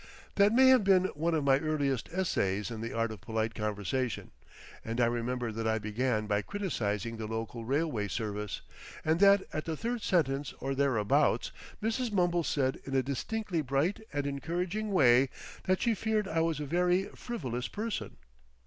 That 0.33 0.51
must 0.51 0.67
have 0.69 0.83
been 0.83 1.03
one 1.13 1.35
of 1.35 1.43
my 1.43 1.59
earliest 1.59 2.09
essays 2.11 2.71
in 2.71 2.81
the 2.81 2.91
art 2.91 3.11
of 3.11 3.21
polite 3.21 3.53
conversation, 3.53 4.31
and 4.83 4.99
I 4.99 5.05
remember 5.05 5.51
that 5.51 5.67
I 5.67 5.77
began 5.77 6.25
by 6.25 6.41
criticising 6.41 7.17
the 7.17 7.27
local 7.27 7.65
railway 7.65 8.07
service, 8.07 8.61
and 9.05 9.19
that 9.19 9.43
at 9.53 9.65
the 9.65 9.77
third 9.77 10.01
sentence 10.01 10.55
or 10.59 10.73
thereabouts 10.73 11.51
Mrs. 11.83 12.11
Mumble 12.11 12.43
said 12.43 12.79
in 12.83 12.95
a 12.95 13.03
distinctly 13.03 13.61
bright 13.61 14.01
and 14.11 14.25
encouraging 14.25 14.89
way 14.91 15.29
that 15.65 15.81
she 15.81 15.93
feared 15.93 16.27
I 16.27 16.39
was 16.41 16.59
a 16.59 16.65
very 16.65 17.03
"frivolous" 17.09 17.67
person. 17.67 18.17